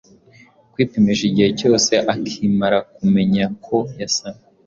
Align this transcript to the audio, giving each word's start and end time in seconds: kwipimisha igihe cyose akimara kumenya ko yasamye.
kwipimisha 0.71 1.23
igihe 1.29 1.49
cyose 1.59 1.91
akimara 2.13 2.77
kumenya 2.95 3.43
ko 3.65 3.77
yasamye. 3.99 4.43